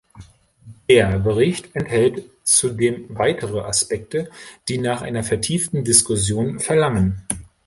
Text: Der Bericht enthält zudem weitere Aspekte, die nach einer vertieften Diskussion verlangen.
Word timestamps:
Der 0.89 1.19
Bericht 1.19 1.75
enthält 1.75 2.27
zudem 2.43 3.05
weitere 3.09 3.59
Aspekte, 3.59 4.31
die 4.67 4.79
nach 4.79 5.03
einer 5.03 5.23
vertieften 5.23 5.83
Diskussion 5.83 6.59
verlangen. 6.59 7.21